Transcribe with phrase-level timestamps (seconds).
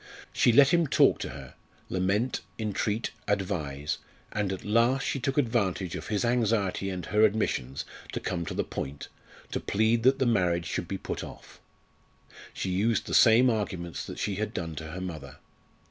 [0.33, 1.53] She let him talk to her
[1.87, 3.99] lament, entreat, advise
[4.31, 8.55] and at last she took advantage of his anxiety and her admissions to come to
[8.55, 9.09] the point,
[9.51, 11.61] to plead that the marriage should be put off.
[12.51, 15.37] She used the same arguments that she had done to her mother.